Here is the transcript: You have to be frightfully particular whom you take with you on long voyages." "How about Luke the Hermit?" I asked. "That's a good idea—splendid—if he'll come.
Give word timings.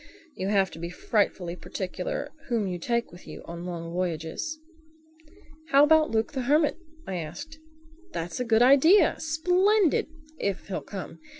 You 0.33 0.47
have 0.47 0.71
to 0.71 0.79
be 0.79 0.89
frightfully 0.89 1.55
particular 1.55 2.31
whom 2.47 2.65
you 2.65 2.79
take 2.79 3.11
with 3.11 3.27
you 3.27 3.43
on 3.45 3.67
long 3.67 3.93
voyages." 3.93 4.57
"How 5.69 5.83
about 5.83 6.09
Luke 6.09 6.31
the 6.31 6.41
Hermit?" 6.41 6.79
I 7.05 7.17
asked. 7.17 7.59
"That's 8.11 8.39
a 8.39 8.43
good 8.43 8.63
idea—splendid—if 8.63 10.65
he'll 10.67 10.81
come. 10.81 11.19